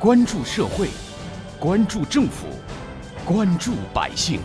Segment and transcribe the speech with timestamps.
[0.00, 0.88] 关注社会，
[1.58, 2.46] 关注政府，
[3.22, 4.40] 关注百姓，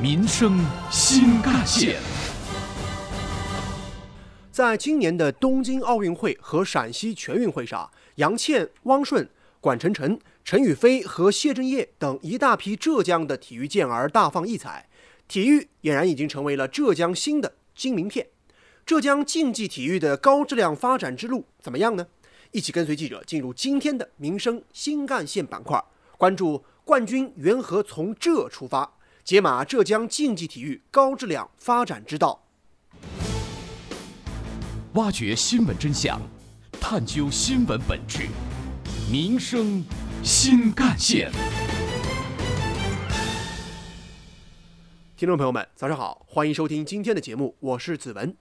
[0.00, 1.96] 民生新干线。
[4.52, 9.28] 在今年的东京奥运会和陕西全运会上，杨倩、汪顺、
[9.60, 14.88] 管晨晨、陈雨菲和谢震业等一大批浙江的体育健儿大放异彩，
[15.26, 18.28] 体育俨然已经成为了浙江新的金名片。
[18.86, 22.06] 浙江竞技体育的高质量发展之路怎么样呢？
[22.52, 25.82] 一起跟随记者进入今天的民生新干线板块，
[26.16, 28.90] 关注冠军缘何从这出发，
[29.22, 32.46] 解码浙江竞技体育高质量发展之道，
[34.94, 36.18] 挖掘新闻真相，
[36.80, 38.28] 探究新闻本质，
[39.12, 39.84] 民生
[40.22, 41.30] 新干线。
[45.16, 48.34] 听众朋友们，早上好，欢迎收听今天的节目，我是子文。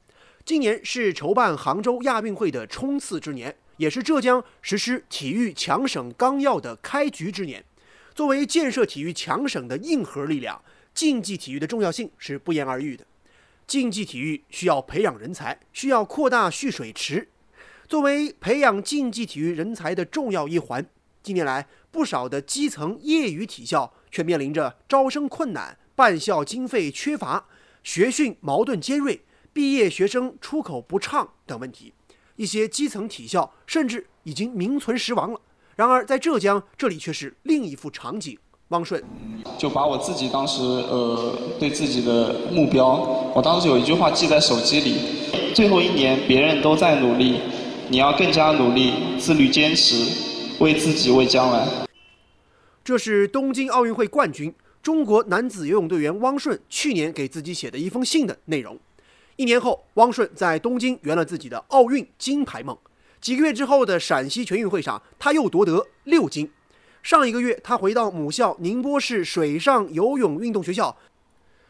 [0.46, 7.64] 今年是筹办杭州亚运会的冲刺之年，也是浙江实施体育强省纲要的开局之年。
[8.14, 10.62] 作为建设体育强省的硬核力量，
[10.94, 13.06] 竞技体育的重要性是不言而喻的。
[13.66, 17.30] 竞技体育需要培养人才，需要扩大蓄水池。
[17.88, 20.86] 作为培养竞技体育人才的重要一环，
[21.22, 27.46] 近年来不少的基层业余体校却面临着招生困难、办校经费缺乏、
[27.84, 29.22] 学训矛盾尖锐。
[29.54, 31.94] 毕业学生出口不畅等问题，
[32.38, 35.42] 一些基层体校甚至已经名存实亡了。
[35.76, 38.38] 然而，在浙江这里却是另一幅场景。
[38.70, 39.02] 汪顺
[39.58, 47.40] 就把我自己当时呃对自己的目标，我当时有一句话记在手机里：最后一年别人都在努力，
[47.90, 49.96] 你要更加努力，自律坚持，
[50.60, 51.66] 为自己为将来。
[52.84, 58.78] 这是东京奥运会冠军中国男子游泳队员汪顺去年给自己写的一封信的内容。
[59.38, 62.76] 一年后，汪顺在东京圆了自己的奥运金牌梦。
[63.22, 66.52] 几个月之后的陕西全运会上，他又夺得六金。
[67.04, 70.98] 上一个月，他回到母校宁波市水上游泳运动学校，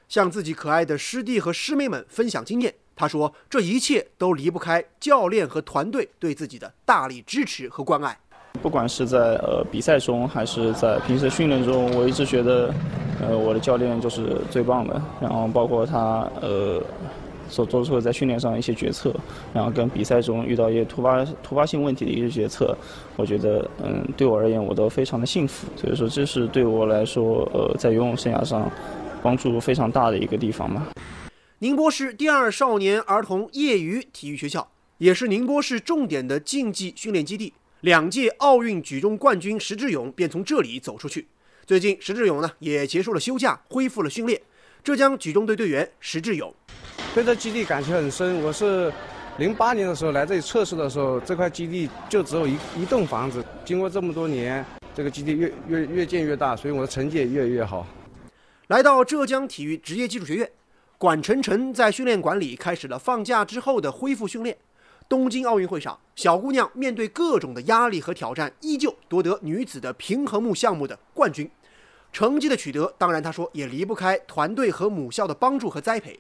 [0.07, 2.73] 向自己可爱的师弟和师妹们分享经验。
[2.95, 8.17] 他说：“这一切都离不开教练和团队对自己的大力支持和关爱。
[8.61, 12.73] 不管是在呃比赛中，还是在平时训练中，我一直觉得，
[13.21, 15.01] 呃，我的教练就是最棒的。
[15.19, 16.81] 然后包括他，呃。”
[17.49, 19.15] 所做出的在训练上一些决策，
[19.53, 22.77] 然后跟比赛中遇到一些突发突发性问题的一些决策，
[23.15, 25.67] 我觉得嗯，对我而言我都非常的幸福。
[25.75, 28.71] 所以说，这是对我来说呃，在游泳生涯上
[29.21, 30.87] 帮助非常大的一个地方嘛。
[31.59, 34.69] 宁波市第二少年儿童业余体育学校，
[34.99, 37.53] 也是宁波市重点的竞技训练基地。
[37.81, 41.27] 两届奥运举重冠军石智勇便从这里走出去。
[41.65, 44.41] 最近，石智勇呢也结束了休假，恢复了训练。
[44.83, 46.53] 浙江举重队队员石智勇。
[47.13, 48.43] 对这基地感情很深。
[48.43, 48.91] 我是
[49.37, 53.43] 零八年的时候来这里测试的时候，这块基地就只有一一栋房子。
[53.65, 54.63] 经过这么多年，
[54.93, 57.87] 这个基地越越越建越大，所以我的成绩也越来越好。
[58.67, 60.49] 来到浙江体育职业技术学院，
[60.97, 64.55] 管晨晨在训练馆里开始了放假之后的恢复训练。
[65.09, 71.49] 东京奥运会上，小姑娘面对各种的压力和挑战，依旧夺得女子的平衡木项目的冠军。
[72.11, 76.19] 成绩的取得，当然她说也离不开团队和母校的帮助和栽培。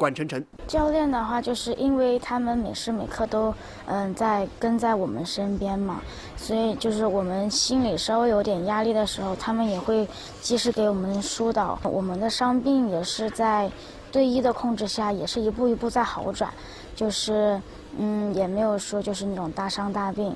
[0.00, 6.00] 管晨晨，教练的话，就是因为他们每时每刻都嗯在跟在我们身边嘛，
[6.38, 10.08] 所以就是我们心里稍微有点压力的时候，他们也会
[10.40, 11.78] 及时给我们疏导。
[11.84, 13.70] 我们的伤病也是在
[14.10, 16.50] 队医的控制下，也是一步一步在好转，
[16.96, 17.60] 就是
[17.98, 20.34] 嗯也没有说就是那种大伤大病。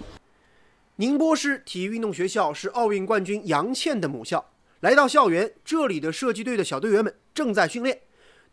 [0.97, 4.45] 宁波市体育运动学校是奥运冠军杨倩的母校，
[4.81, 7.99] 来到校园，这里的射击队的小队员们正在训练。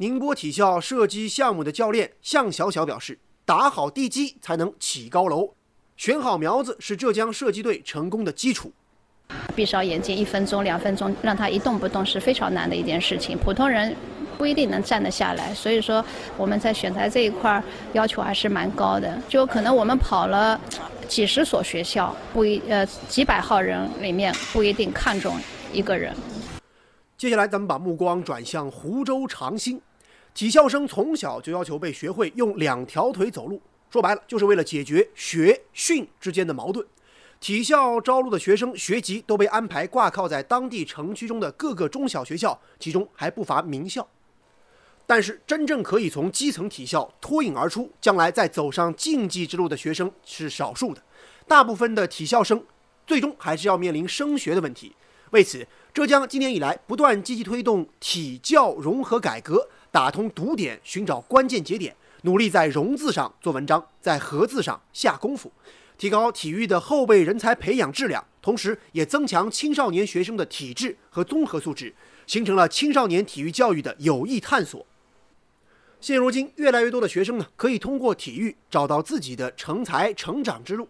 [0.01, 5.53] 宁波体校射击项目的教练向小小表示：“打好地基才能起高楼，
[5.95, 8.73] 选好苗子是浙江射击队成功的基础。”
[9.55, 13.95] 闭上眼睛一分钟、两分钟，让他一动不动是非常难的一件事情，普通人
[14.39, 15.53] 不一定能站得下来。
[15.53, 16.03] 所以说，
[16.35, 17.63] 我们在选材这一块
[17.93, 19.21] 要求还是蛮高的。
[19.29, 20.59] 就可能我们跑了
[21.07, 25.39] 几十所学校，不一呃几百号人里面不一定看中
[25.71, 26.11] 一个人。
[27.19, 29.79] 接下来，咱们把目光转向湖州长兴。
[30.33, 36.85] 体校生从小就要求被学会用两条腿走路，说白了就是为了解决学训之间的矛盾。
[37.39, 44.07] 体校招录的学生学籍都被安排挂靠在当地城区中的各个中小学校，其中还不乏名校。
[45.07, 51.01] 但是，真正可以从基层体校脱颖而出，将来再走上竞技之路的学生是少数的。
[51.47, 52.63] 大部分的体校生
[53.05, 54.95] 最终还是要面临升学的问题。
[55.31, 59.67] 为此，浙江今年以来不断积极推动体教融合改革。
[59.91, 65.51] 打通堵点，寻找关键节点，努力在“融”字上做文章，在“合”字上下功夫。
[65.97, 71.93] 提高体育的后备人才培养质量，同时也增强青少年学生的体质和综合素质，
[72.25, 74.83] 形成了青少年体育教育的有益探索。
[75.99, 80.89] 现如今，越来越多的学生呢，可以通过体育找到自己的成才成长之路。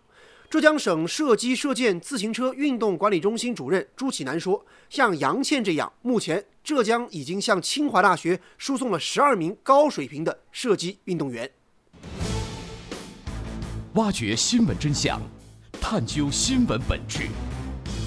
[0.52, 11.50] 浙江省射击射箭自行车运动管理中心主任朱启南说：“像杨倩这样，目前浙江已经向清华大学输送了十二名高水平的射击运动员。”
[13.96, 15.22] 挖掘新闻真相，
[15.80, 17.30] 探究新闻本质，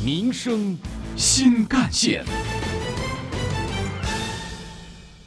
[0.05, 0.77] 民生
[1.17, 2.27] 新干线。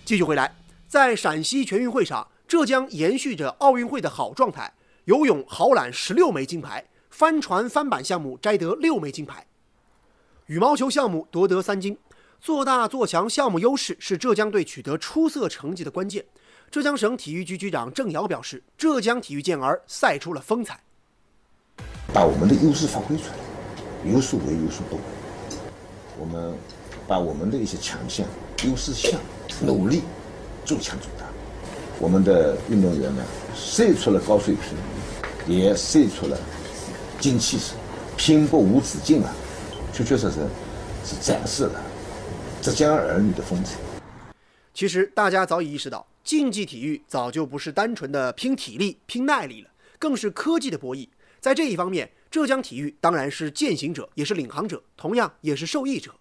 [0.05, 0.53] 继续回来。
[0.87, 4.71] 在陕西全运会上，浙江延续着奥运会的好状态，
[5.05, 6.85] 游泳豪揽十六枚金牌，
[7.17, 9.43] 帆船翻板项目摘得六枚金牌，
[10.45, 11.97] 羽毛球项目夺得三金。
[12.39, 16.23] 做大做强项目优势是浙江队取得出色成绩的关键。
[16.69, 20.79] 浙江省体育局局长郑瑶表示：“浙江体育健儿赛出了风采，
[22.13, 25.01] 把我们的优势发挥出来，有所为有所不为。
[26.19, 26.53] 我们
[27.07, 28.23] 把我们的一些强项、
[28.63, 29.19] 优势项
[29.59, 30.03] 努力。”
[30.63, 31.25] 做强做大，
[31.97, 33.25] 我们的运动员们
[33.55, 34.77] 赛出了高水平，
[35.47, 36.37] 也赛出了
[37.19, 37.75] 精气神，
[38.15, 39.33] 拼搏无止境啊！
[39.91, 40.47] 确确实实
[41.03, 41.81] 是展示了
[42.61, 43.77] 浙江儿女的风采。
[44.73, 51.07] 其实大家早已意识到，竞技体育早就不是单纯的拼体力、拼耐力了，更是科技的博弈。
[51.39, 56.13] 在这一方面，浙江体育当然是践行者，也是领航者，同样也是受益者。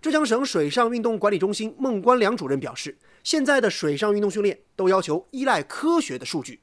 [0.00, 2.96] 浙江省水上运动管理中心孟关良主任表示。
[3.22, 6.58] 现在的水上运动训练都要求依赖科学的数据。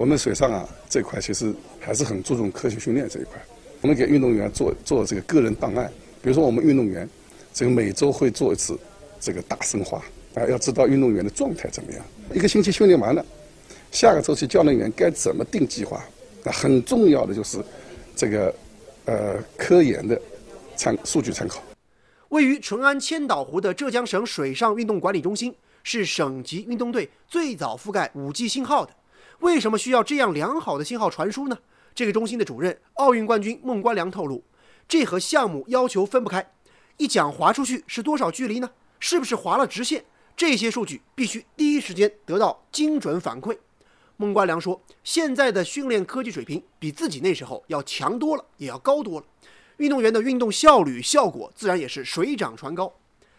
[0.00, 3.34] 我们水上啊这块其实还是很注重科学训练这一块。
[3.82, 5.92] 我们给运动员做做这个个人档案，
[6.22, 7.06] 比如说我们运动员
[7.52, 8.78] 这个每周会做一次
[9.20, 10.02] 这个大生化
[10.34, 12.02] 啊，要知道运动员的状态怎么样。
[12.32, 13.22] 一个星期训练完了，
[13.92, 16.02] 下个周期教练员该怎么定计划？
[16.42, 17.58] 那很重要的就是
[18.16, 18.54] 这个
[19.04, 20.18] 呃科研的
[20.76, 21.62] 参数据参考。
[22.30, 25.54] 位于淳安千岛湖的浙江省水上运动管理中心。
[25.82, 28.92] 是省级运动队最早覆盖 5G 信号的，
[29.40, 31.58] 为什么需要这样良好的信号传输呢？
[31.94, 34.44] 这个中心的主任、奥运冠军孟关良透露，
[34.86, 36.52] 这和项目要求分不开。
[36.98, 38.70] 一桨划出去是多少距离呢？
[38.98, 40.04] 是不是划了直线？
[40.36, 43.56] 这些数据必须第一时间得到精准反馈。
[44.18, 49.26] 孟关良说，现在的训练科技水平比自己那时候要强多了，也要高多了。
[49.78, 52.92] 运动员的运动效率、效果自然也是水涨船高。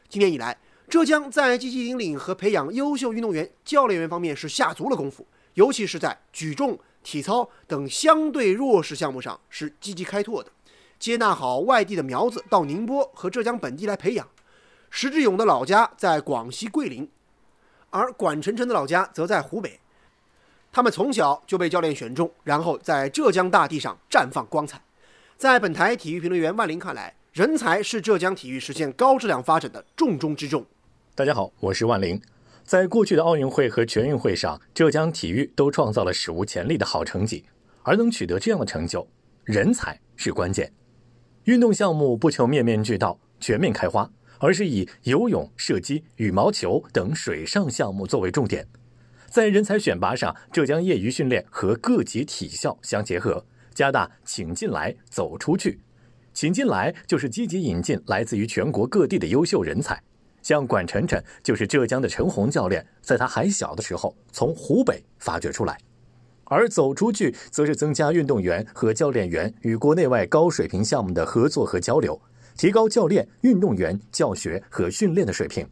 [0.10, 0.58] 今年以来。
[0.90, 10.52] 浙江在积极引领和培养优秀运动员、教练员方面是下足了功夫，尤其是在举重、体操等相对弱势项目上是积极开拓的，
[11.00, 14.28] 接纳好外地的苗子到宁波和浙江本地来培养。
[14.90, 17.10] 石志勇的老家在广西桂林，
[17.90, 19.80] 而管晨晨的老家则在湖北，
[20.72, 24.82] 他们从小就被教练选中，然后在浙江大地上绽放光彩。
[25.38, 30.66] 在本台体育评论员万林看来，人才是浙江体育实现高质量发展的重中之重。
[31.16, 32.22] 大家好，我是万林。
[32.72, 37.44] 在过去的奥运会和全运会上，浙江体育都创造了史无前例的好成绩。
[37.84, 39.06] 而能取得这样的成就，
[39.44, 40.72] 人才是关键。
[41.44, 44.10] 运动项目不求面面俱到、全面开花，
[44.40, 48.66] 而是以游泳、射击、羽毛球等水上项目作为重点。
[49.28, 55.82] 在人才选拔上，浙江业余训练和各级体校相结合，加大“请进来，走出去”。
[56.34, 60.02] 请进来就是积极引进来自于全国各地的优秀人才。
[60.42, 65.78] 像管晨晨就是浙江的陈红教练，在他还小的时候从湖北发掘出来，
[66.46, 72.20] 而走出去则是增加运动员和教练员与国内外高水平项目的合作和交流，
[72.58, 75.68] 提高教练、运动员教学和训练的水平。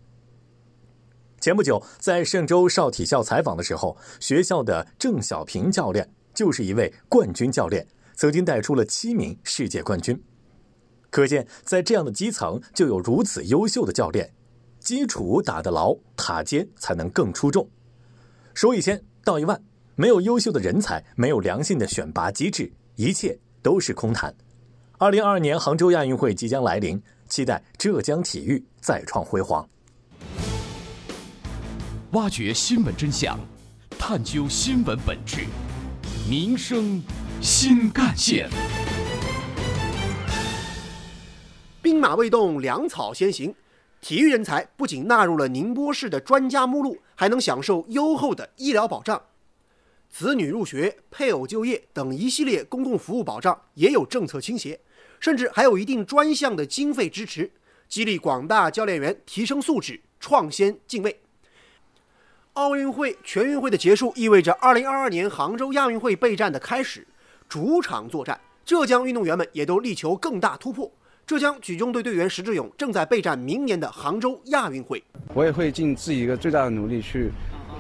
[1.42, 10.22] 前不久在嵊州少体校采访的时候，学校的郑小平教练就是一位冠军教练，曾经带出了七名世界冠军。
[11.10, 14.32] 可见，在这样的基层就有如此优秀的教练。
[14.80, 17.68] 基础打得牢，塔尖才能更出众。
[18.54, 19.62] 说一千道一万，
[19.96, 24.34] 没有优秀的人才，没有良性的选拔机制，一切都是空谈。
[24.98, 29.68] 二零二二年杭州亚运会即将来临，期待浙江体育再创辉煌。
[32.14, 33.40] 挖掘新闻真相，
[33.98, 35.46] 探究新闻本质，
[36.30, 37.02] 民生
[37.42, 38.50] 新干线。
[41.82, 43.54] 兵马未动，粮草先行。
[44.02, 49.22] 体育人才不仅纳入了宁波市的专家目录，还能享受优厚的医疗保障、
[50.10, 54.80] 子女入学、配偶就业等一系列公共服务保障也有政策倾斜，
[55.20, 57.52] 甚至还有一定专项的经费支持，
[57.88, 61.20] 激励广大教练员提升素质、创先进位。
[62.54, 67.06] 奥运会、全运会的结束，意味着2022年杭州亚运会备战的开始，
[67.48, 68.40] 主场作战。
[68.66, 70.92] 浙江运动员们也都力求更大突破。
[71.30, 75.04] 浙江举重队队员石志勇正在备战明年的杭州亚运会。
[75.36, 77.30] 我也会尽自己一个最大的努力去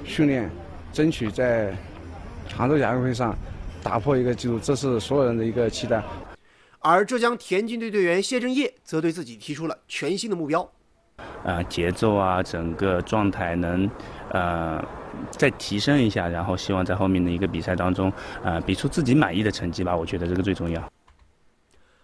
[0.03, 0.47] 训练，
[0.93, 1.75] 争取在
[2.55, 3.35] 杭州亚运会上
[3.81, 6.03] 打破一个记录，这是所有人的一个期待。
[6.77, 10.69] 而浙江田径队队员谢震业则对自己提出了全新的目标。
[11.43, 13.89] 呃，节奏啊，整个状态能
[14.29, 14.79] 呃
[15.31, 18.13] 再提升一下，然后希望在后面的一个比赛当中，
[18.43, 19.97] 呃，比出自己满意的成绩吧。
[19.97, 20.87] 我觉得这个最重要。